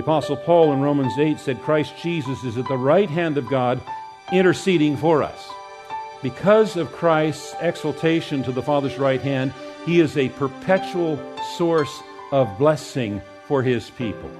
The 0.00 0.04
Apostle 0.04 0.38
Paul 0.38 0.72
in 0.72 0.80
Romans 0.80 1.18
8 1.18 1.38
said 1.38 1.60
Christ 1.60 1.92
Jesus 2.00 2.42
is 2.42 2.56
at 2.56 2.66
the 2.68 2.76
right 2.78 3.10
hand 3.10 3.36
of 3.36 3.50
God 3.50 3.82
interceding 4.32 4.96
for 4.96 5.22
us. 5.22 5.46
Because 6.22 6.78
of 6.78 6.90
Christ's 6.90 7.54
exaltation 7.60 8.42
to 8.44 8.50
the 8.50 8.62
Father's 8.62 8.98
right 8.98 9.20
hand, 9.20 9.52
he 9.84 10.00
is 10.00 10.16
a 10.16 10.30
perpetual 10.30 11.20
source 11.58 12.00
of 12.32 12.48
blessing 12.56 13.20
for 13.46 13.62
his 13.62 13.90
people. 13.90 14.30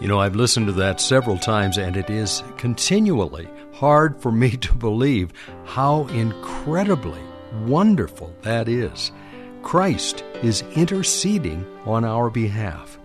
You 0.00 0.08
know, 0.08 0.18
I've 0.18 0.34
listened 0.34 0.66
to 0.66 0.72
that 0.72 1.00
several 1.00 1.38
times, 1.38 1.78
and 1.78 1.96
it 1.96 2.10
is 2.10 2.42
continually 2.56 3.48
hard 3.74 4.20
for 4.20 4.32
me 4.32 4.56
to 4.56 4.74
believe 4.74 5.32
how 5.64 6.08
incredibly 6.08 7.22
wonderful 7.66 8.34
that 8.42 8.68
is. 8.68 9.12
Christ 9.62 10.24
is 10.42 10.62
interceding 10.74 11.64
on 11.84 12.04
our 12.04 12.30
behalf. 12.30 12.97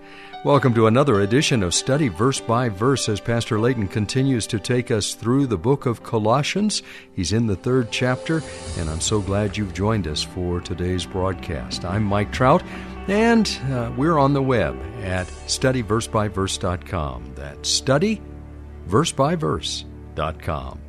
Welcome 0.44 0.74
to 0.74 0.88
another 0.88 1.22
edition 1.22 1.64
of 1.64 1.74
Study 1.74 2.10
Verse 2.10 2.42
by 2.42 2.68
Verse 2.68 3.08
as 3.08 3.22
Pastor 3.22 3.62
Layton 3.62 3.88
continues 3.88 4.46
to 4.48 4.60
take 4.60 4.92
us 4.92 5.14
through 5.14 5.48
the 5.48 5.58
book 5.58 5.86
of 5.86 6.04
Colossians. 6.04 6.84
He's 7.14 7.32
in 7.32 7.48
the 7.48 7.56
third 7.56 7.92
chapter, 7.92 8.44
and 8.78 8.90
I'm 8.90 9.00
so 9.00 9.22
glad 9.22 9.56
you've 9.56 9.74
joined 9.74 10.06
us 10.06 10.22
for 10.22 10.60
today's 10.60 11.06
broadcast. 11.06 11.86
I'm 11.86 12.04
Mike 12.04 12.34
Trout, 12.34 12.62
and 13.08 13.48
uh, 13.72 13.94
we're 13.96 14.20
on 14.20 14.34
the 14.34 14.44
web 14.44 14.78
at 15.02 15.28
studyversebyverse.com. 15.48 17.36
That's 17.36 17.82
studyversebyverse.com. 17.82 20.80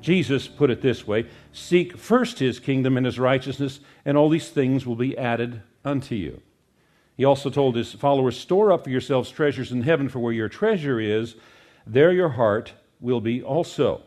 Jesus 0.00 0.48
put 0.48 0.70
it 0.70 0.80
this 0.80 1.06
way 1.06 1.26
Seek 1.52 1.98
first 1.98 2.38
his 2.38 2.58
kingdom 2.58 2.96
and 2.96 3.04
his 3.04 3.18
righteousness, 3.18 3.80
and 4.06 4.16
all 4.16 4.30
these 4.30 4.48
things 4.48 4.86
will 4.86 4.96
be 4.96 5.18
added 5.18 5.60
unto 5.84 6.14
you. 6.14 6.40
He 7.16 7.24
also 7.24 7.48
told 7.48 7.76
his 7.76 7.92
followers, 7.92 8.38
Store 8.38 8.72
up 8.72 8.84
for 8.84 8.90
yourselves 8.90 9.30
treasures 9.30 9.72
in 9.72 9.82
heaven, 9.82 10.08
for 10.08 10.18
where 10.18 10.32
your 10.32 10.48
treasure 10.48 11.00
is, 11.00 11.34
there 11.86 12.12
your 12.12 12.30
heart 12.30 12.74
will 13.00 13.20
be 13.20 13.42
also. 13.42 14.02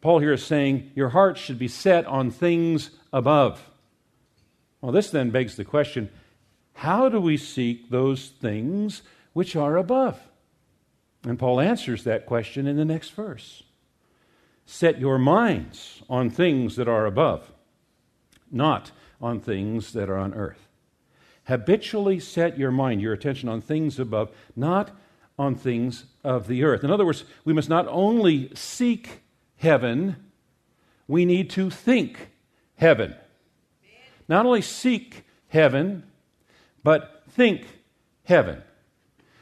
Paul 0.00 0.20
here 0.20 0.32
is 0.32 0.44
saying 0.44 0.92
your 0.94 1.08
heart 1.08 1.38
should 1.38 1.58
be 1.58 1.66
set 1.66 2.06
on 2.06 2.30
things 2.30 2.90
above. 3.12 3.68
Well, 4.80 4.92
this 4.92 5.10
then 5.10 5.30
begs 5.30 5.56
the 5.56 5.64
question 5.64 6.10
how 6.74 7.08
do 7.08 7.20
we 7.20 7.36
seek 7.36 7.90
those 7.90 8.28
things 8.28 9.02
which 9.32 9.56
are 9.56 9.76
above? 9.76 10.20
And 11.24 11.36
Paul 11.36 11.60
answers 11.60 12.04
that 12.04 12.26
question 12.26 12.68
in 12.68 12.76
the 12.76 12.84
next 12.84 13.10
verse. 13.10 13.64
Set 14.64 15.00
your 15.00 15.18
minds 15.18 16.02
on 16.08 16.30
things 16.30 16.76
that 16.76 16.86
are 16.86 17.06
above, 17.06 17.50
not 18.52 18.92
on 19.20 19.40
things 19.40 19.92
that 19.94 20.08
are 20.08 20.18
on 20.18 20.32
earth 20.34 20.67
habitually 21.48 22.20
set 22.20 22.58
your 22.58 22.70
mind, 22.70 23.00
your 23.00 23.14
attention 23.14 23.48
on 23.48 23.60
things 23.60 23.98
above, 23.98 24.30
not 24.54 24.90
on 25.38 25.54
things 25.54 26.04
of 26.22 26.46
the 26.46 26.62
earth. 26.62 26.84
In 26.84 26.90
other 26.90 27.06
words, 27.06 27.24
we 27.44 27.54
must 27.54 27.68
not 27.68 27.88
only 27.88 28.50
seek 28.54 29.22
heaven, 29.56 30.16
we 31.06 31.24
need 31.24 31.48
to 31.50 31.70
think 31.70 32.30
heaven. 32.76 33.14
Not 34.28 34.44
only 34.44 34.60
seek 34.60 35.24
heaven, 35.48 36.04
but 36.84 37.22
think 37.30 37.66
heaven. 38.24 38.62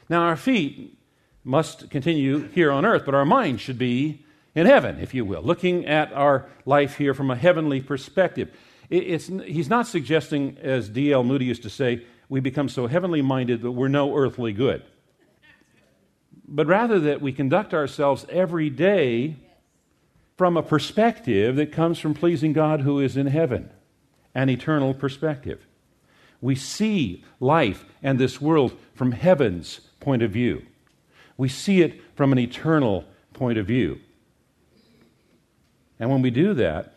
Now, 0.09 0.21
our 0.21 0.37
feet 0.37 0.97
must 1.43 1.89
continue 1.89 2.47
here 2.49 2.71
on 2.71 2.85
earth, 2.85 3.03
but 3.05 3.15
our 3.15 3.25
mind 3.25 3.59
should 3.59 3.77
be 3.77 4.23
in 4.55 4.65
heaven, 4.65 4.97
if 4.99 5.13
you 5.13 5.25
will, 5.25 5.41
looking 5.41 5.85
at 5.85 6.13
our 6.13 6.45
life 6.65 6.97
here 6.97 7.13
from 7.13 7.29
a 7.29 7.35
heavenly 7.35 7.81
perspective. 7.81 8.49
It's, 8.89 9.27
he's 9.27 9.69
not 9.69 9.87
suggesting, 9.87 10.57
as 10.61 10.87
D.L. 10.87 11.23
Moody 11.23 11.45
used 11.45 11.63
to 11.63 11.69
say, 11.69 12.05
we 12.29 12.39
become 12.39 12.69
so 12.69 12.87
heavenly 12.87 13.21
minded 13.21 13.61
that 13.61 13.71
we're 13.71 13.87
no 13.87 14.15
earthly 14.15 14.53
good. 14.53 14.83
But 16.47 16.67
rather 16.67 16.99
that 17.01 17.21
we 17.21 17.33
conduct 17.33 17.73
ourselves 17.73 18.25
every 18.29 18.69
day 18.69 19.35
from 20.37 20.55
a 20.55 20.63
perspective 20.63 21.55
that 21.57 21.71
comes 21.71 21.99
from 21.99 22.13
pleasing 22.13 22.53
God 22.53 22.81
who 22.81 22.99
is 22.99 23.17
in 23.17 23.27
heaven, 23.27 23.69
an 24.33 24.49
eternal 24.49 24.93
perspective. 24.93 25.65
We 26.39 26.55
see 26.55 27.25
life 27.39 27.83
and 28.03 28.19
this 28.19 28.39
world 28.39 28.77
from 28.93 29.11
heaven's 29.11 29.81
point 29.99 30.21
of 30.21 30.31
view. 30.31 30.65
We 31.35 31.49
see 31.49 31.81
it 31.81 32.01
from 32.15 32.31
an 32.31 32.39
eternal 32.39 33.05
point 33.33 33.57
of 33.57 33.65
view. 33.65 33.99
And 35.99 36.09
when 36.09 36.21
we 36.21 36.29
do 36.29 36.53
that, 36.53 36.93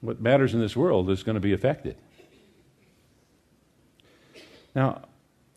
what 0.00 0.20
matters 0.20 0.54
in 0.54 0.60
this 0.60 0.76
world 0.76 1.10
is 1.10 1.22
going 1.22 1.34
to 1.34 1.40
be 1.40 1.52
affected. 1.52 1.96
Now, 4.74 5.02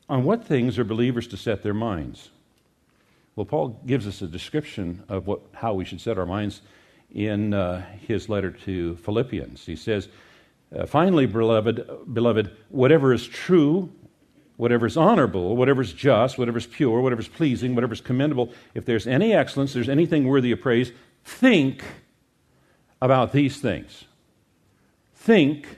on 0.07 0.23
what 0.23 0.45
things 0.45 0.79
are 0.79 0.83
believers 0.83 1.27
to 1.27 1.37
set 1.37 1.61
their 1.61 1.73
minds? 1.73 2.29
Well, 3.35 3.45
Paul 3.45 3.79
gives 3.85 4.07
us 4.07 4.21
a 4.21 4.27
description 4.27 5.03
of 5.07 5.27
what, 5.27 5.41
how 5.53 5.73
we 5.73 5.85
should 5.85 6.01
set 6.01 6.17
our 6.17 6.25
minds 6.25 6.61
in 7.11 7.53
uh, 7.53 7.85
his 8.07 8.29
letter 8.29 8.51
to 8.51 8.95
Philippians. 8.97 9.65
He 9.65 9.75
says, 9.75 10.07
uh, 10.75 10.85
Finally, 10.85 11.25
beloved, 11.25 12.13
beloved, 12.13 12.55
whatever 12.69 13.13
is 13.13 13.27
true, 13.27 13.91
whatever 14.57 14.85
is 14.85 14.97
honorable, 14.97 15.55
whatever 15.55 15.81
is 15.81 15.93
just, 15.93 16.37
whatever 16.37 16.57
is 16.57 16.67
pure, 16.67 17.01
whatever 17.01 17.21
is 17.21 17.27
pleasing, 17.27 17.75
whatever 17.75 17.93
is 17.93 18.01
commendable, 18.01 18.51
if 18.73 18.85
there's 18.85 19.07
any 19.07 19.33
excellence, 19.33 19.73
there's 19.73 19.89
anything 19.89 20.27
worthy 20.27 20.51
of 20.51 20.59
praise, 20.59 20.91
think 21.23 21.83
about 23.01 23.31
these 23.31 23.59
things. 23.59 24.05
Think 25.29 25.77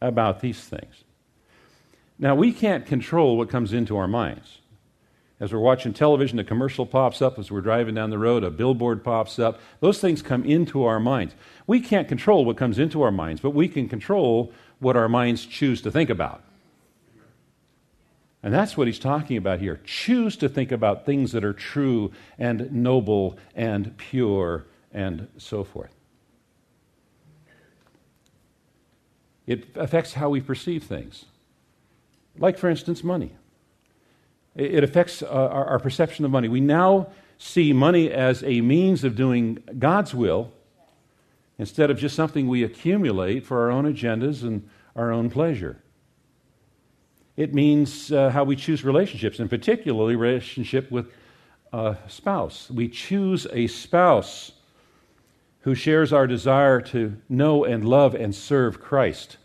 about 0.00 0.38
these 0.38 0.60
things. 0.60 1.02
Now, 2.16 2.36
we 2.36 2.52
can't 2.52 2.86
control 2.86 3.36
what 3.36 3.50
comes 3.50 3.72
into 3.72 3.96
our 3.96 4.06
minds. 4.06 4.58
As 5.40 5.52
we're 5.52 5.58
watching 5.58 5.92
television, 5.92 6.38
a 6.38 6.44
commercial 6.44 6.86
pops 6.86 7.20
up. 7.20 7.40
As 7.40 7.50
we're 7.50 7.60
driving 7.60 7.96
down 7.96 8.10
the 8.10 8.20
road, 8.20 8.44
a 8.44 8.50
billboard 8.52 9.02
pops 9.02 9.40
up. 9.40 9.58
Those 9.80 9.98
things 9.98 10.22
come 10.22 10.44
into 10.44 10.84
our 10.84 11.00
minds. 11.00 11.34
We 11.66 11.80
can't 11.80 12.06
control 12.06 12.44
what 12.44 12.56
comes 12.56 12.78
into 12.78 13.02
our 13.02 13.10
minds, 13.10 13.40
but 13.40 13.50
we 13.50 13.66
can 13.66 13.88
control 13.88 14.52
what 14.78 14.94
our 14.94 15.08
minds 15.08 15.44
choose 15.44 15.82
to 15.82 15.90
think 15.90 16.08
about. 16.08 16.40
And 18.44 18.54
that's 18.54 18.76
what 18.76 18.86
he's 18.86 19.00
talking 19.00 19.38
about 19.38 19.58
here. 19.58 19.80
Choose 19.84 20.36
to 20.36 20.48
think 20.48 20.70
about 20.70 21.04
things 21.04 21.32
that 21.32 21.42
are 21.42 21.52
true 21.52 22.12
and 22.38 22.70
noble 22.70 23.38
and 23.56 23.96
pure 23.96 24.66
and 24.92 25.26
so 25.36 25.64
forth. 25.64 25.95
It 29.46 29.68
affects 29.76 30.14
how 30.14 30.28
we 30.28 30.40
perceive 30.40 30.84
things. 30.84 31.26
Like, 32.38 32.58
for 32.58 32.68
instance, 32.68 33.04
money. 33.04 33.32
It 34.54 34.82
affects 34.82 35.22
uh, 35.22 35.26
our, 35.26 35.66
our 35.66 35.78
perception 35.78 36.24
of 36.24 36.30
money. 36.30 36.48
We 36.48 36.60
now 36.60 37.08
see 37.38 37.72
money 37.72 38.10
as 38.10 38.42
a 38.42 38.60
means 38.60 39.04
of 39.04 39.14
doing 39.14 39.58
God's 39.78 40.14
will 40.14 40.52
instead 41.58 41.90
of 41.90 41.98
just 41.98 42.16
something 42.16 42.48
we 42.48 42.62
accumulate 42.62 43.44
for 43.44 43.62
our 43.62 43.70
own 43.70 43.84
agendas 43.84 44.42
and 44.42 44.68
our 44.94 45.12
own 45.12 45.30
pleasure. 45.30 45.82
It 47.36 47.52
means 47.52 48.10
uh, 48.10 48.30
how 48.30 48.44
we 48.44 48.56
choose 48.56 48.82
relationships, 48.82 49.38
and 49.38 49.50
particularly 49.50 50.16
relationship 50.16 50.90
with 50.90 51.12
a 51.72 51.96
spouse. 52.08 52.70
We 52.70 52.88
choose 52.88 53.46
a 53.52 53.66
spouse 53.66 54.52
who 55.66 55.74
shares 55.74 56.12
our 56.12 56.28
desire 56.28 56.80
to 56.80 57.16
know 57.28 57.64
and 57.64 57.84
love 57.84 58.14
and 58.14 58.32
serve 58.32 58.80
Christ. 58.80 59.36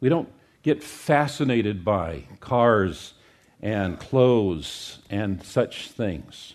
We 0.00 0.08
don't 0.08 0.28
get 0.64 0.82
fascinated 0.82 1.84
by 1.84 2.24
cars 2.40 3.14
and 3.62 3.96
clothes 3.96 4.98
and 5.08 5.40
such 5.40 5.88
things. 5.88 6.54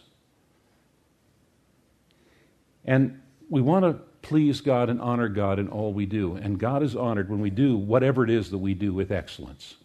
And 2.83 3.21
we 3.49 3.61
want 3.61 3.85
to 3.85 3.93
please 4.21 4.59
God 4.59 4.89
and 4.89 4.99
honor 4.99 5.29
God 5.29 5.57
in 5.57 5.69
all 5.69 5.93
we 5.93 6.05
do. 6.05 6.35
And 6.35 6.59
God 6.59 6.83
is 6.83 6.97
honored 6.97 7.29
when 7.29 7.39
we 7.39 7.49
do 7.49 7.77
whatever 7.77 8.25
it 8.25 8.29
is 8.29 8.51
that 8.51 8.57
we 8.57 8.73
do 8.73 8.91
with 8.93 9.09
excellence. 9.09 9.75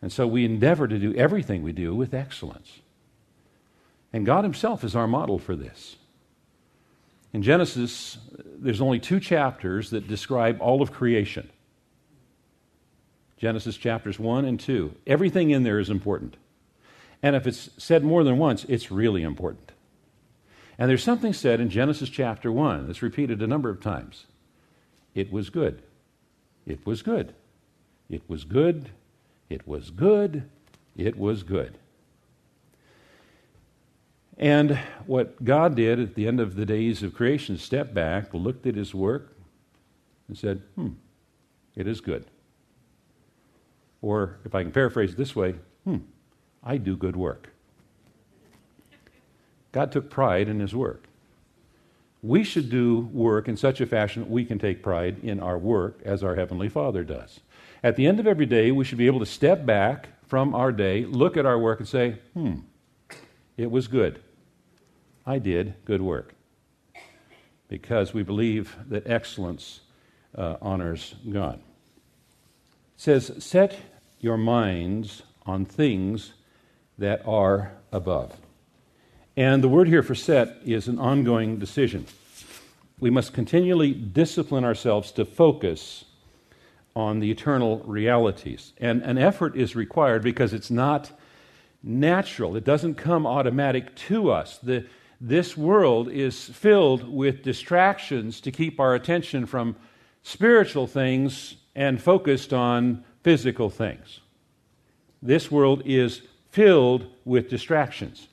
And 0.00 0.12
so 0.12 0.28
we 0.28 0.44
endeavor 0.44 0.86
to 0.86 0.98
do 1.00 1.12
everything 1.14 1.64
we 1.64 1.72
do 1.72 1.92
with 1.92 2.14
excellence. 2.14 2.82
And 4.12 4.26
God 4.26 4.44
Himself 4.44 4.84
is 4.84 4.94
our 4.94 5.06
model 5.06 5.38
for 5.38 5.56
this. 5.56 5.96
In 7.32 7.42
Genesis, 7.42 8.18
there's 8.44 8.80
only 8.80 8.98
two 8.98 9.20
chapters 9.20 9.90
that 9.90 10.06
describe 10.06 10.60
all 10.60 10.82
of 10.82 10.92
creation. 10.92 11.48
Genesis 13.38 13.76
chapters 13.76 14.18
1 14.18 14.44
and 14.44 14.60
2. 14.60 14.94
Everything 15.06 15.50
in 15.50 15.62
there 15.62 15.78
is 15.78 15.90
important. 15.90 16.36
And 17.22 17.34
if 17.34 17.46
it's 17.46 17.70
said 17.78 18.04
more 18.04 18.22
than 18.22 18.38
once, 18.38 18.64
it's 18.68 18.90
really 18.90 19.22
important. 19.22 19.72
And 20.78 20.90
there's 20.90 21.02
something 21.02 21.32
said 21.32 21.60
in 21.60 21.70
Genesis 21.70 22.08
chapter 22.08 22.52
1 22.52 22.86
that's 22.86 23.02
repeated 23.02 23.40
a 23.42 23.46
number 23.46 23.70
of 23.70 23.80
times. 23.80 24.26
It 25.14 25.32
was 25.32 25.50
good. 25.50 25.82
It 26.66 26.84
was 26.86 27.02
good. 27.02 27.34
It 28.08 28.22
was 28.28 28.44
good. 28.44 28.90
It 29.48 29.66
was 29.66 29.90
good. 29.90 30.48
It 30.96 31.18
was 31.18 31.42
good. 31.42 31.78
And 34.38 34.78
what 35.06 35.44
God 35.44 35.74
did 35.74 36.00
at 36.00 36.14
the 36.14 36.26
end 36.26 36.40
of 36.40 36.56
the 36.56 36.66
days 36.66 37.02
of 37.02 37.14
creation, 37.14 37.58
stepped 37.58 37.94
back, 37.94 38.32
looked 38.32 38.66
at 38.66 38.74
his 38.74 38.94
work, 38.94 39.36
and 40.28 40.36
said, 40.36 40.62
hmm, 40.74 40.90
it 41.76 41.86
is 41.86 42.00
good. 42.00 42.26
Or, 44.00 44.38
if 44.44 44.54
I 44.54 44.62
can 44.62 44.72
paraphrase 44.72 45.14
this 45.14 45.36
way, 45.36 45.54
hmm, 45.84 45.98
I 46.62 46.76
do 46.76 46.96
good 46.96 47.16
work. 47.16 47.50
God 49.70 49.92
took 49.92 50.10
pride 50.10 50.48
in 50.48 50.60
his 50.60 50.74
work. 50.74 51.04
We 52.22 52.44
should 52.44 52.70
do 52.70 53.10
work 53.12 53.48
in 53.48 53.56
such 53.56 53.80
a 53.80 53.86
fashion 53.86 54.22
that 54.22 54.30
we 54.30 54.44
can 54.44 54.58
take 54.58 54.82
pride 54.82 55.18
in 55.22 55.40
our 55.40 55.58
work 55.58 56.00
as 56.04 56.22
our 56.22 56.36
Heavenly 56.36 56.68
Father 56.68 57.02
does. 57.02 57.40
At 57.82 57.96
the 57.96 58.06
end 58.06 58.20
of 58.20 58.26
every 58.26 58.46
day, 58.46 58.70
we 58.70 58.84
should 58.84 58.98
be 58.98 59.06
able 59.06 59.18
to 59.18 59.26
step 59.26 59.66
back 59.66 60.08
from 60.26 60.54
our 60.54 60.70
day, 60.72 61.04
look 61.04 61.36
at 61.36 61.46
our 61.46 61.58
work, 61.58 61.80
and 61.80 61.88
say, 61.88 62.18
hmm, 62.32 62.60
it 63.56 63.70
was 63.70 63.88
good. 63.88 64.20
I 65.26 65.38
did 65.38 65.74
good 65.84 66.02
work. 66.02 66.34
Because 67.68 68.12
we 68.12 68.22
believe 68.22 68.76
that 68.88 69.06
excellence 69.06 69.80
uh, 70.36 70.56
honors 70.60 71.14
God. 71.30 71.54
It 71.56 71.60
says, 72.96 73.32
Set 73.38 73.78
your 74.20 74.36
minds 74.36 75.22
on 75.46 75.64
things 75.64 76.32
that 76.98 77.26
are 77.26 77.72
above. 77.92 78.36
And 79.36 79.64
the 79.64 79.68
word 79.68 79.88
here 79.88 80.02
for 80.02 80.14
set 80.14 80.58
is 80.64 80.88
an 80.88 80.98
ongoing 80.98 81.58
decision. 81.58 82.06
We 83.00 83.10
must 83.10 83.32
continually 83.32 83.92
discipline 83.92 84.64
ourselves 84.64 85.10
to 85.12 85.24
focus 85.24 86.04
on 86.94 87.20
the 87.20 87.30
eternal 87.30 87.78
realities. 87.80 88.72
And 88.78 89.02
an 89.02 89.18
effort 89.18 89.56
is 89.56 89.74
required 89.74 90.22
because 90.22 90.52
it's 90.52 90.70
not 90.70 91.10
natural, 91.82 92.56
it 92.56 92.64
doesn't 92.64 92.94
come 92.94 93.26
automatic 93.26 93.94
to 93.96 94.30
us. 94.30 94.58
The, 94.58 94.86
this 95.20 95.56
world 95.56 96.08
is 96.08 96.48
filled 96.48 97.08
with 97.08 97.42
distractions 97.42 98.40
to 98.42 98.50
keep 98.50 98.80
our 98.80 98.94
attention 98.94 99.46
from 99.46 99.76
spiritual 100.22 100.86
things 100.86 101.56
and 101.74 102.00
focused 102.00 102.52
on 102.52 103.04
physical 103.22 103.70
things. 103.70 104.20
This 105.22 105.50
world 105.50 105.82
is 105.84 106.22
filled 106.50 107.06
with 107.24 107.48
distractions. 107.48 108.28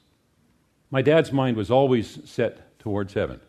My 0.91 1.01
dad's 1.01 1.31
mind 1.31 1.57
was 1.57 1.69
always 1.69 2.19
set 2.29 2.79
towards 2.79 3.13
heaven. 3.13 3.39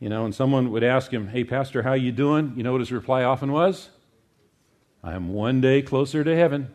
You 0.00 0.08
know, 0.08 0.24
and 0.24 0.34
someone 0.34 0.72
would 0.72 0.82
ask 0.82 1.12
him, 1.12 1.28
Hey, 1.28 1.44
Pastor, 1.44 1.82
how 1.82 1.92
you 1.92 2.10
doing? 2.10 2.54
You 2.56 2.64
know 2.64 2.72
what 2.72 2.80
his 2.80 2.90
reply 2.90 3.22
often 3.22 3.52
was? 3.52 3.88
I'm 5.04 5.32
one 5.32 5.60
day 5.60 5.80
closer 5.82 6.24
to 6.24 6.36
heaven. 6.36 6.74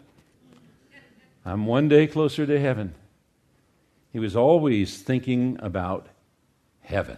I'm 1.48 1.66
one 1.66 1.88
day 1.88 2.08
closer 2.08 2.46
to 2.46 2.60
heaven. 2.60 2.94
He 4.12 4.20
was 4.20 4.36
always 4.36 5.02
thinking 5.02 5.58
about 5.62 6.08
heaven. 6.82 7.16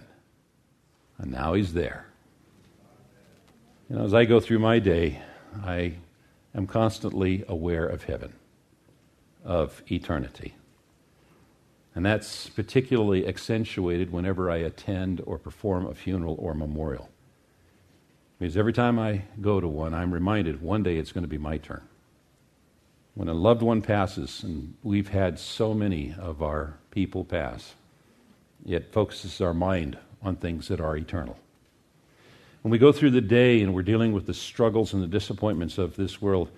And 1.18 1.32
now 1.32 1.56
he's 1.56 1.74
there. 1.74 2.06
You 3.90 3.96
know, 3.96 4.06
as 4.06 4.14
I 4.14 4.26
go 4.26 4.40
through 4.40 4.60
my 4.60 4.78
day, 4.78 5.20
I 5.66 5.96
am 6.54 6.68
constantly 6.68 7.44
aware 7.48 7.88
of 7.88 8.04
heaven, 8.04 8.34
of 9.44 9.82
eternity. 9.90 10.54
And 11.96 12.06
that's 12.06 12.50
particularly 12.50 13.28
accentuated 13.28 14.12
whenever 14.12 14.52
I 14.52 14.58
attend 14.58 15.24
or 15.26 15.40
perform 15.40 15.88
a 15.88 15.96
funeral 15.96 16.36
or 16.38 16.54
memorial. 16.54 17.10
Because 18.38 18.56
every 18.56 18.74
time 18.74 19.00
I 19.00 19.24
go 19.42 19.60
to 19.60 19.68
one, 19.68 19.96
I'm 19.96 20.14
reminded 20.14 20.62
one 20.62 20.84
day 20.84 20.98
it's 20.98 21.12
going 21.12 21.24
to 21.24 21.28
be 21.28 21.40
my 21.40 21.58
turn. 21.58 21.82
When 23.20 23.28
a 23.28 23.34
loved 23.34 23.62
one 23.62 23.82
passes, 23.82 24.44
and 24.44 24.76
we've 24.82 25.10
had 25.10 25.40
so 25.40 25.74
many 25.74 26.16
of 26.18 26.42
our 26.42 26.78
people 26.90 27.26
pass, 27.26 27.76
it 28.66 28.94
focuses 28.94 29.42
our 29.42 29.54
mind 29.54 29.98
on 30.24 30.38
things 30.38 30.70
that 30.70 30.80
are 30.80 30.96
eternal. 30.96 31.38
When 32.62 32.72
we 32.72 32.78
go 32.78 32.94
through 32.94 33.12
the 33.12 33.20
day 33.20 33.62
and 33.62 33.74
we're 33.74 33.84
dealing 33.84 34.14
with 34.14 34.26
the 34.26 34.34
struggles 34.34 34.94
and 34.94 35.04
the 35.04 35.08
disappointments 35.08 35.78
of 35.78 35.98
this 35.98 36.22
world, 36.22 36.50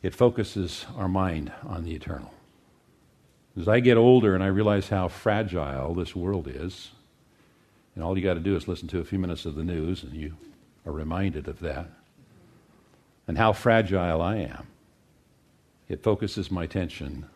it 0.00 0.14
focuses 0.14 0.86
our 0.96 1.08
mind 1.08 1.50
on 1.66 1.82
the 1.82 1.96
eternal. 1.96 2.32
As 3.58 3.66
I 3.66 3.80
get 3.80 3.96
older 3.96 4.36
and 4.36 4.44
I 4.44 4.46
realize 4.46 4.90
how 4.90 5.08
fragile 5.08 5.92
this 5.94 6.14
world 6.14 6.46
is, 6.46 6.92
and 7.96 8.04
all 8.04 8.16
you 8.16 8.22
got 8.22 8.34
to 8.34 8.40
do 8.40 8.54
is 8.54 8.68
listen 8.68 8.86
to 8.86 9.00
a 9.00 9.04
few 9.04 9.18
minutes 9.18 9.44
of 9.44 9.56
the 9.56 9.64
news 9.64 10.04
and 10.04 10.14
you 10.14 10.36
are 10.86 10.92
reminded 10.92 11.48
of 11.48 11.58
that, 11.58 11.90
and 13.26 13.36
how 13.36 13.52
fragile 13.52 14.22
I 14.22 14.36
am, 14.36 14.68
it 15.90 16.04
focuses 16.04 16.52
my 16.52 16.62
attention 16.64 17.26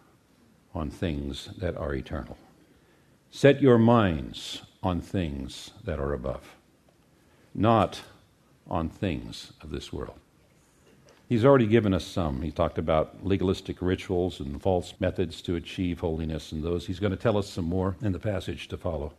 on 0.75 0.89
things 0.89 1.51
that 1.59 1.77
are 1.77 1.93
eternal. 1.93 2.39
Set 3.31 3.61
your 3.61 3.79
minds 3.79 4.62
on 4.81 5.01
things 5.01 5.73
that 5.83 5.99
are 5.99 6.12
above, 6.12 6.55
not 7.53 8.01
on 8.71 8.89
things 8.89 9.53
of 9.61 9.71
this 9.71 9.93
world. 9.93 10.17
He's 11.29 11.45
already 11.45 11.67
given 11.67 11.93
us 11.93 12.05
some. 12.05 12.43
He 12.43 12.53
talked 12.53 12.79
about 12.79 13.27
legalistic 13.27 13.79
rituals 13.81 14.39
and 14.39 14.62
false 14.62 14.95
methods 15.01 15.43
to 15.43 15.56
achieve 15.56 15.99
holiness 15.99 16.53
and 16.53 16.62
those. 16.62 16.87
He's 16.87 17.01
going 17.01 17.11
to 17.11 17.17
tell 17.17 17.37
us 17.37 17.49
some 17.49 17.65
more 17.65 17.97
in 18.03 18.12
the 18.12 18.21
passage 18.21 18.69
to 18.69 18.77
follow. 18.77 19.15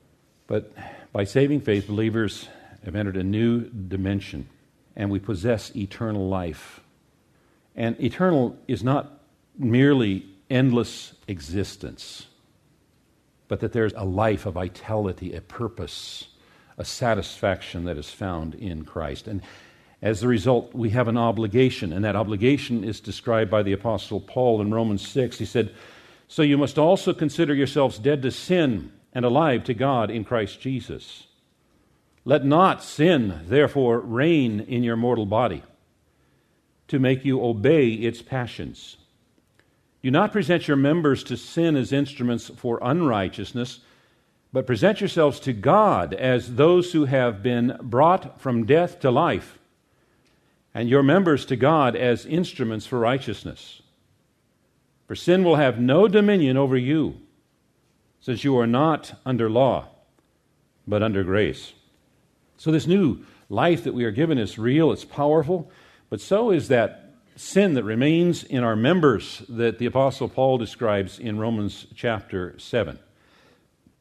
But 0.48 0.72
by 1.12 1.26
saving 1.26 1.60
faith, 1.62 1.88
believers 1.88 2.48
have 2.86 2.96
entered 2.96 3.18
a 3.18 3.24
new 3.24 3.66
dimension 3.70 4.48
and 4.96 5.10
we 5.10 5.20
possess 5.20 5.76
eternal 5.76 6.30
life. 6.30 6.80
And 7.76 8.02
eternal 8.02 8.58
is 8.70 8.82
not 8.82 9.15
merely 9.58 10.26
endless 10.50 11.14
existence, 11.28 12.28
but 13.48 13.60
that 13.60 13.74
there's 13.74 13.94
a 13.94 14.06
life, 14.06 14.46
a 14.46 14.52
vitality, 14.52 15.34
a 15.34 15.42
purpose, 15.42 16.28
a 16.78 16.86
satisfaction 16.86 17.86
that 17.86 17.98
is 17.98 18.10
found 18.10 18.56
in 18.56 18.84
Christ. 18.84 19.28
And 19.28 19.42
as 20.02 20.22
a 20.22 20.28
result, 20.28 20.74
we 20.74 20.92
have 20.92 21.08
an 21.08 21.18
obligation, 21.18 21.94
and 21.94 22.04
that 22.06 22.16
obligation 22.16 22.84
is 22.84 23.00
described 23.00 23.50
by 23.50 23.64
the 23.64 23.74
Apostle 23.74 24.20
Paul 24.20 24.62
in 24.62 24.74
Romans 24.74 25.08
6. 25.08 25.38
He 25.38 25.46
said, 25.46 25.74
So 26.28 26.42
you 26.42 26.58
must 26.58 26.78
also 26.78 27.14
consider 27.14 27.54
yourselves 27.54 27.98
dead 27.98 28.22
to 28.24 28.32
sin 28.32 28.92
and 29.14 29.26
alive 29.26 29.64
to 29.64 29.74
God 29.74 30.12
in 30.12 30.24
Christ 30.24 30.60
Jesus. 30.60 31.28
Let 32.26 32.44
not 32.44 32.84
sin, 32.84 33.42
therefore, 33.48 34.00
reign 34.00 34.60
in 34.60 34.84
your 34.84 34.98
mortal 34.98 35.26
body 35.26 35.64
to 36.88 37.00
make 37.00 37.24
you 37.24 37.44
obey 37.44 37.90
its 37.90 38.22
passions. 38.22 38.98
Do 40.06 40.12
not 40.12 40.32
present 40.32 40.68
your 40.68 40.78
members 40.78 41.24
to 41.24 41.36
sin 41.36 41.76
as 41.76 41.92
instruments 41.92 42.52
for 42.58 42.78
unrighteousness, 42.80 43.80
but 44.54 44.68
present 44.68 45.02
yourselves 45.02 45.40
to 45.40 45.52
God 45.52 46.14
as 46.14 46.58
those 46.58 46.92
who 46.92 47.06
have 47.06 47.42
been 47.42 47.76
brought 47.82 48.40
from 48.40 48.68
death 48.68 49.00
to 49.00 49.10
life 49.10 49.58
and 50.76 50.88
your 50.88 51.02
members 51.02 51.44
to 51.48 51.56
God 51.56 51.96
as 51.96 52.28
instruments 52.28 52.86
for 52.86 53.00
righteousness. 53.00 53.82
For 55.08 55.16
sin 55.16 55.44
will 55.44 55.56
have 55.56 55.80
no 55.80 56.08
dominion 56.08 56.56
over 56.56 56.78
you, 56.78 57.20
since 58.20 58.44
you 58.44 58.60
are 58.60 58.68
not 58.68 59.20
under 59.26 59.50
law, 59.50 59.88
but 60.88 61.02
under 61.02 61.24
grace. 61.24 61.74
So, 62.58 62.72
this 62.72 62.86
new 62.86 63.26
life 63.50 63.84
that 63.84 63.96
we 63.96 64.06
are 64.06 64.12
given 64.12 64.38
is 64.38 64.60
real, 64.60 64.92
it's 64.92 65.04
powerful, 65.04 65.72
but 66.12 66.22
so 66.22 66.52
is 66.52 66.68
that 66.68 67.05
sin 67.36 67.74
that 67.74 67.84
remains 67.84 68.44
in 68.44 68.64
our 68.64 68.76
members 68.76 69.44
that 69.50 69.78
the 69.78 69.86
Apostle 69.86 70.30
Paul 70.30 70.58
describes 70.58 71.20
in 71.20 71.38
Romans 71.38 71.88
chapter 71.96 72.58
7. 72.58 72.98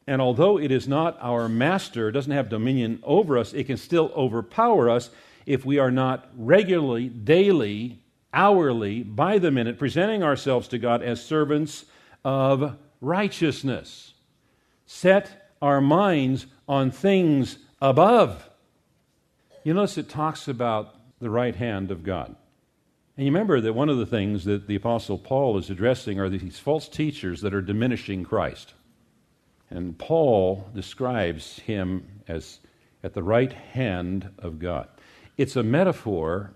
And 0.07 0.21
although 0.21 0.59
it 0.59 0.71
is 0.71 0.87
not 0.87 1.19
our 1.21 1.49
master, 1.49 2.11
doesn't 2.13 2.33
have 2.33 2.49
dominion 2.49 3.01
over 3.03 3.39
us, 3.39 3.53
it 3.53 3.65
can 3.65 3.77
still 3.77 4.13
overpower 4.15 4.89
us 4.89 5.11
if 5.47 5.65
we 5.65 5.79
are 5.79 5.91
not 5.91 6.29
regularly, 6.37 7.09
daily, 7.09 8.01
hourly, 8.33 9.03
by 9.03 9.39
the 9.39 9.51
minute, 9.51 9.79
presenting 9.79 10.23
ourselves 10.23 10.69
to 10.69 10.79
God 10.79 11.03
as 11.03 11.25
servants 11.25 11.87
of 12.25 12.77
righteousness. 13.01 14.15
Set 14.87 15.51
our 15.61 15.81
minds 15.81 16.47
on 16.69 16.91
things 16.91 17.59
above. 17.81 18.49
You 19.65 19.75
notice 19.75 19.99
it 19.99 20.09
talks 20.09 20.47
about 20.47 20.95
the 21.21 21.31
right 21.31 21.57
hand 21.57 21.91
of 21.91 22.05
God. 22.05 22.37
And 23.17 23.27
you 23.27 23.33
remember 23.33 23.61
that 23.61 23.73
one 23.75 23.89
of 23.89 23.99
the 23.99 24.07
things 24.07 24.45
that 24.45 24.67
the 24.67 24.75
Apostle 24.75 25.19
Paul 25.19 25.57
is 25.59 25.71
addressing 25.71 26.19
are 26.19 26.29
these 26.29 26.59
false 26.59 26.89
teachers 26.89 27.41
that 27.43 27.55
are 27.55 27.63
diminishing 27.63 28.25
Christ. 28.25 28.75
And 29.71 29.97
Paul 29.97 30.69
describes 30.75 31.59
him 31.61 32.23
as 32.27 32.59
at 33.05 33.15
the 33.15 33.23
right 33.23 33.53
hand 33.53 34.31
of 34.39 34.59
God. 34.59 34.89
It's 35.37 35.57
a 35.57 35.63
metaphor 35.63 36.55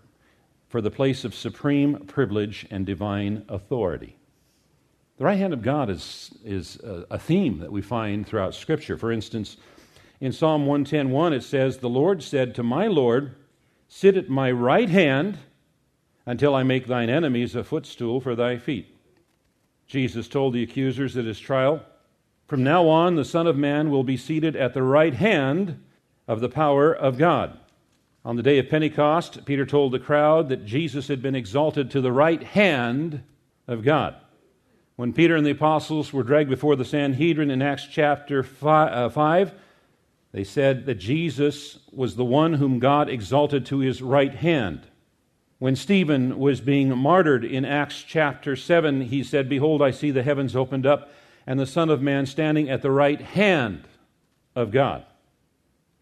for 0.68 0.80
the 0.80 0.90
place 0.90 1.24
of 1.24 1.34
supreme 1.34 2.06
privilege 2.06 2.66
and 2.70 2.84
divine 2.84 3.44
authority. 3.48 4.16
The 5.18 5.24
right 5.24 5.38
hand 5.38 5.52
of 5.52 5.62
God 5.62 5.90
is, 5.90 6.30
is 6.44 6.78
a 6.82 7.18
theme 7.18 7.58
that 7.58 7.72
we 7.72 7.82
find 7.82 8.26
throughout 8.26 8.54
Scripture. 8.54 8.96
For 8.96 9.12
instance, 9.12 9.56
in 10.20 10.32
Psalm 10.32 10.66
110:1 10.66 11.32
it 11.32 11.42
says, 11.42 11.78
"The 11.78 11.88
Lord 11.88 12.22
said 12.22 12.54
to 12.54 12.62
my 12.62 12.86
Lord, 12.86 13.34
Sit 13.88 14.16
at 14.16 14.28
my 14.28 14.50
right 14.50 14.88
hand 14.88 15.38
until 16.28 16.54
I 16.54 16.62
make 16.62 16.86
thine 16.86 17.08
enemies 17.08 17.56
a 17.56 17.64
footstool 17.64 18.20
for 18.20 18.36
thy 18.36 18.58
feet." 18.58 18.94
Jesus 19.86 20.28
told 20.28 20.52
the 20.52 20.62
accusers 20.62 21.16
at 21.16 21.24
his 21.24 21.40
trial, 21.40 21.82
"From 22.46 22.62
now 22.62 22.86
on 22.86 23.16
the 23.16 23.24
Son 23.24 23.46
of 23.46 23.56
Man 23.56 23.90
will 23.90 24.04
be 24.04 24.16
seated 24.16 24.54
at 24.54 24.74
the 24.74 24.82
right 24.82 25.14
hand 25.14 25.80
of 26.28 26.40
the 26.40 26.48
power 26.48 26.92
of 26.92 27.16
God." 27.18 27.58
On 28.24 28.36
the 28.36 28.42
day 28.42 28.58
of 28.58 28.68
Pentecost, 28.68 29.46
Peter 29.46 29.64
told 29.64 29.92
the 29.92 29.98
crowd 29.98 30.50
that 30.50 30.66
Jesus 30.66 31.08
had 31.08 31.22
been 31.22 31.34
exalted 31.34 31.90
to 31.90 32.00
the 32.02 32.12
right 32.12 32.42
hand 32.42 33.22
of 33.66 33.82
God. 33.82 34.14
When 34.96 35.12
Peter 35.12 35.36
and 35.36 35.46
the 35.46 35.52
apostles 35.52 36.12
were 36.12 36.24
dragged 36.24 36.50
before 36.50 36.76
the 36.76 36.84
Sanhedrin 36.84 37.50
in 37.50 37.62
Acts 37.62 37.86
chapter 37.90 38.42
5, 38.42 39.48
uh, 39.48 39.54
they 40.32 40.44
said 40.44 40.86
that 40.86 40.96
Jesus 40.96 41.78
was 41.92 42.16
the 42.16 42.24
one 42.24 42.54
whom 42.54 42.80
God 42.80 43.08
exalted 43.08 43.64
to 43.66 43.78
his 43.78 44.02
right 44.02 44.34
hand. 44.34 44.88
When 45.58 45.74
Stephen 45.74 46.38
was 46.38 46.60
being 46.60 46.96
martyred 46.96 47.44
in 47.44 47.64
Acts 47.64 48.02
chapter 48.02 48.54
7, 48.54 49.02
he 49.02 49.24
said, 49.24 49.48
Behold, 49.48 49.82
I 49.82 49.90
see 49.90 50.12
the 50.12 50.22
heavens 50.22 50.54
opened 50.54 50.86
up 50.86 51.10
and 51.46 51.58
the 51.58 51.66
Son 51.66 51.90
of 51.90 52.00
Man 52.00 52.26
standing 52.26 52.70
at 52.70 52.82
the 52.82 52.90
right 52.90 53.20
hand 53.20 53.84
of 54.54 54.70
God. 54.70 55.04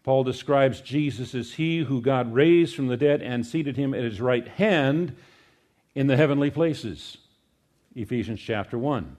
Paul 0.03 0.23
describes 0.23 0.79
Jesus 0.81 1.33
as 1.33 1.53
he 1.53 1.79
who 1.79 2.01
God 2.01 2.33
raised 2.33 2.75
from 2.75 2.87
the 2.87 2.97
dead 2.97 3.21
and 3.21 3.45
seated 3.45 3.77
him 3.77 3.93
at 3.93 4.03
his 4.03 4.21
right 4.21 4.47
hand 4.47 5.15
in 5.95 6.07
the 6.07 6.17
heavenly 6.17 6.51
places. 6.51 7.17
Ephesians 7.95 8.39
chapter 8.39 8.77
1. 8.77 9.17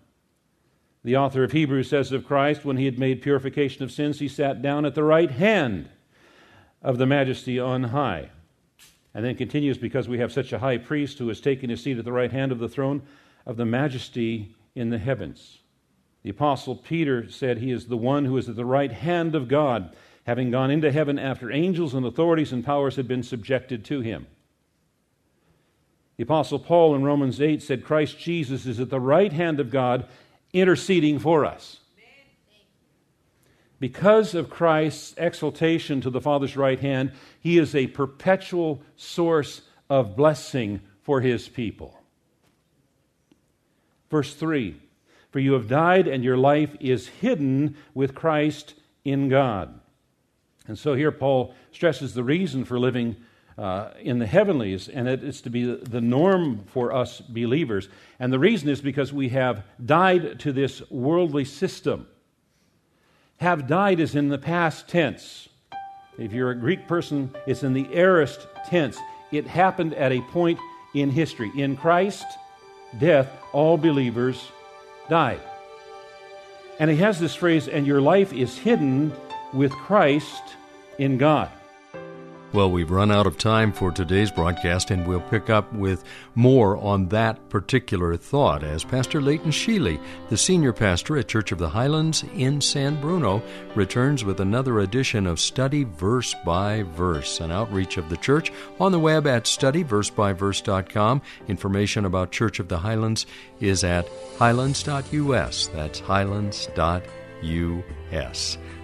The 1.02 1.16
author 1.16 1.42
of 1.42 1.52
Hebrews 1.52 1.90
says 1.90 2.12
of 2.12 2.26
Christ, 2.26 2.64
when 2.64 2.76
he 2.76 2.84
had 2.84 2.98
made 2.98 3.22
purification 3.22 3.82
of 3.82 3.90
sins, 3.90 4.20
he 4.20 4.28
sat 4.28 4.62
down 4.62 4.84
at 4.84 4.94
the 4.94 5.04
right 5.04 5.30
hand 5.30 5.88
of 6.80 6.96
the 6.98 7.06
majesty 7.06 7.58
on 7.58 7.84
high. 7.84 8.30
And 9.14 9.24
then 9.24 9.34
continues, 9.34 9.78
because 9.78 10.08
we 10.08 10.18
have 10.18 10.32
such 10.32 10.52
a 10.52 10.58
high 10.58 10.78
priest 10.78 11.18
who 11.18 11.28
has 11.28 11.40
taken 11.40 11.70
his 11.70 11.82
seat 11.82 11.98
at 11.98 12.04
the 12.04 12.12
right 12.12 12.30
hand 12.30 12.52
of 12.52 12.58
the 12.58 12.68
throne 12.68 13.02
of 13.46 13.56
the 13.56 13.64
majesty 13.64 14.54
in 14.74 14.90
the 14.90 14.98
heavens. 14.98 15.58
The 16.22 16.30
apostle 16.30 16.76
Peter 16.76 17.30
said 17.30 17.58
he 17.58 17.70
is 17.70 17.86
the 17.86 17.96
one 17.96 18.24
who 18.24 18.36
is 18.36 18.48
at 18.48 18.56
the 18.56 18.64
right 18.64 18.92
hand 18.92 19.34
of 19.34 19.48
God, 19.48 19.96
having 20.24 20.50
gone 20.50 20.70
into 20.70 20.92
heaven 20.92 21.18
after 21.18 21.50
angels 21.50 21.94
and 21.94 22.04
authorities 22.04 22.52
and 22.52 22.64
powers 22.64 22.96
had 22.96 23.08
been 23.08 23.22
subjected 23.22 23.84
to 23.86 24.00
him. 24.00 24.26
The 26.18 26.24
Apostle 26.24 26.58
Paul 26.58 26.96
in 26.96 27.04
Romans 27.04 27.40
8 27.40 27.62
said, 27.62 27.84
Christ 27.84 28.18
Jesus 28.18 28.66
is 28.66 28.80
at 28.80 28.90
the 28.90 29.00
right 29.00 29.32
hand 29.32 29.60
of 29.60 29.70
God, 29.70 30.06
interceding 30.52 31.20
for 31.20 31.44
us. 31.46 31.78
Because 33.80 34.34
of 34.34 34.50
Christ's 34.50 35.14
exaltation 35.16 36.00
to 36.00 36.10
the 36.10 36.20
Father's 36.20 36.56
right 36.56 36.80
hand, 36.80 37.12
he 37.40 37.58
is 37.58 37.74
a 37.74 37.86
perpetual 37.86 38.82
source 38.96 39.62
of 39.88 40.16
blessing 40.16 40.80
for 41.02 41.20
his 41.20 41.48
people. 41.48 41.98
Verse 44.10 44.34
3 44.34 44.76
For 45.30 45.38
you 45.38 45.52
have 45.52 45.68
died, 45.68 46.08
and 46.08 46.24
your 46.24 46.36
life 46.36 46.74
is 46.80 47.08
hidden 47.08 47.76
with 47.94 48.14
Christ 48.14 48.74
in 49.04 49.28
God. 49.28 49.78
And 50.66 50.78
so 50.78 50.94
here 50.94 51.12
Paul 51.12 51.54
stresses 51.72 52.14
the 52.14 52.24
reason 52.24 52.64
for 52.64 52.78
living 52.78 53.16
uh, 53.56 53.90
in 54.00 54.18
the 54.18 54.26
heavenlies, 54.26 54.88
and 54.88 55.08
it 55.08 55.24
is 55.24 55.40
to 55.40 55.50
be 55.50 55.74
the 55.74 56.00
norm 56.00 56.64
for 56.66 56.92
us 56.92 57.20
believers. 57.20 57.88
And 58.20 58.32
the 58.32 58.38
reason 58.38 58.68
is 58.68 58.80
because 58.80 59.12
we 59.12 59.30
have 59.30 59.64
died 59.84 60.38
to 60.40 60.52
this 60.52 60.82
worldly 60.90 61.44
system. 61.44 62.06
Have 63.38 63.68
died 63.68 64.00
is 64.00 64.14
in 64.14 64.28
the 64.28 64.38
past 64.38 64.88
tense. 64.88 65.48
If 66.18 66.32
you're 66.32 66.50
a 66.50 66.56
Greek 66.56 66.88
person, 66.88 67.32
it's 67.46 67.62
in 67.62 67.72
the 67.72 67.88
aorist 67.92 68.48
tense. 68.66 68.98
It 69.30 69.46
happened 69.46 69.94
at 69.94 70.10
a 70.10 70.20
point 70.22 70.58
in 70.94 71.10
history. 71.10 71.52
In 71.56 71.76
Christ, 71.76 72.26
death, 72.98 73.28
all 73.52 73.78
believers 73.78 74.50
died. 75.08 75.40
And 76.80 76.90
he 76.90 76.96
has 76.96 77.20
this 77.20 77.34
phrase, 77.34 77.68
and 77.68 77.86
your 77.86 78.00
life 78.00 78.32
is 78.32 78.58
hidden 78.58 79.12
with 79.52 79.72
Christ 79.72 80.42
in 80.98 81.16
God. 81.16 81.50
Well, 82.50 82.70
we've 82.70 82.90
run 82.90 83.10
out 83.10 83.26
of 83.26 83.36
time 83.36 83.72
for 83.72 83.90
today's 83.90 84.30
broadcast, 84.30 84.90
and 84.90 85.06
we'll 85.06 85.20
pick 85.20 85.50
up 85.50 85.70
with 85.74 86.02
more 86.34 86.78
on 86.78 87.08
that 87.08 87.50
particular 87.50 88.16
thought 88.16 88.64
as 88.64 88.84
Pastor 88.84 89.20
Leighton 89.20 89.50
Sheely, 89.50 90.00
the 90.30 90.38
senior 90.38 90.72
pastor 90.72 91.18
at 91.18 91.28
Church 91.28 91.52
of 91.52 91.58
the 91.58 91.68
Highlands 91.68 92.24
in 92.34 92.62
San 92.62 92.98
Bruno, 93.02 93.42
returns 93.74 94.24
with 94.24 94.40
another 94.40 94.80
edition 94.80 95.26
of 95.26 95.38
Study 95.38 95.84
Verse 95.84 96.34
by 96.46 96.84
Verse, 96.84 97.40
an 97.40 97.52
outreach 97.52 97.98
of 97.98 98.08
the 98.08 98.16
church 98.16 98.50
on 98.80 98.92
the 98.92 98.98
web 98.98 99.26
at 99.26 99.44
studyversebyverse.com. 99.44 101.20
Information 101.48 102.06
about 102.06 102.32
Church 102.32 102.60
of 102.60 102.68
the 102.68 102.78
Highlands 102.78 103.26
is 103.60 103.84
at 103.84 104.08
highlands.us. 104.38 105.66
That's 105.66 106.00
highlands.us. 106.00 106.68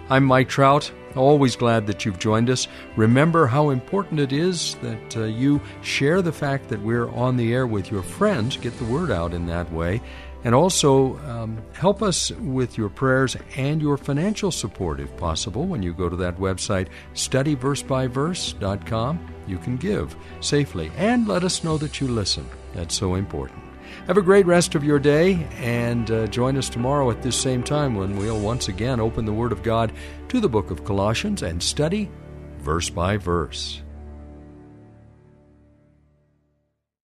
I'm 0.07 0.23
Mike 0.23 0.49
Trout. 0.49 0.91
Always 1.15 1.55
glad 1.55 1.87
that 1.87 2.05
you've 2.05 2.19
joined 2.19 2.51
us. 2.51 2.67
Remember 2.95 3.47
how 3.47 3.71
important 3.71 4.19
it 4.19 4.31
is 4.31 4.75
that 4.75 5.17
uh, 5.17 5.23
you 5.23 5.59
share 5.81 6.21
the 6.21 6.31
fact 6.31 6.69
that 6.69 6.83
we're 6.83 7.09
on 7.09 7.37
the 7.37 7.51
air 7.53 7.65
with 7.65 7.89
your 7.89 8.03
friends, 8.03 8.55
get 8.55 8.77
the 8.77 8.85
word 8.85 9.09
out 9.09 9.33
in 9.33 9.47
that 9.47 9.71
way, 9.71 9.99
and 10.43 10.53
also 10.53 11.17
um, 11.19 11.57
help 11.73 12.03
us 12.03 12.29
with 12.31 12.77
your 12.77 12.89
prayers 12.89 13.35
and 13.55 13.81
your 13.81 13.97
financial 13.97 14.51
support 14.51 14.99
if 14.99 15.17
possible. 15.17 15.65
When 15.65 15.81
you 15.81 15.91
go 15.91 16.07
to 16.07 16.17
that 16.17 16.37
website, 16.37 16.89
studyversebyverse.com, 17.15 19.35
you 19.47 19.57
can 19.57 19.77
give 19.77 20.15
safely 20.39 20.91
and 20.97 21.27
let 21.27 21.43
us 21.43 21.63
know 21.63 21.79
that 21.79 21.99
you 21.99 22.07
listen. 22.07 22.47
That's 22.75 22.93
so 22.93 23.15
important. 23.15 23.64
Have 24.07 24.17
a 24.17 24.21
great 24.21 24.45
rest 24.45 24.75
of 24.75 24.83
your 24.83 24.99
day 24.99 25.47
and 25.57 26.09
uh, 26.11 26.27
join 26.27 26.57
us 26.57 26.69
tomorrow 26.69 27.09
at 27.09 27.21
this 27.21 27.39
same 27.39 27.63
time 27.63 27.95
when 27.95 28.17
we'll 28.17 28.39
once 28.39 28.67
again 28.67 28.99
open 28.99 29.25
the 29.25 29.33
Word 29.33 29.51
of 29.51 29.63
God 29.63 29.91
to 30.29 30.39
the 30.39 30.49
book 30.49 30.71
of 30.71 30.85
Colossians 30.85 31.41
and 31.41 31.61
study 31.61 32.09
verse 32.59 32.89
by 32.89 33.17
verse. 33.17 33.81